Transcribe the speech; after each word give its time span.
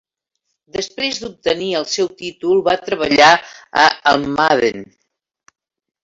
Després 0.75 1.17
d'obtenir 1.23 1.67
el 1.79 1.83
seu 1.95 2.07
títol 2.21 2.63
va 2.67 2.75
treballar 2.85 3.27
a 3.83 3.85
Almadén. 4.13 4.81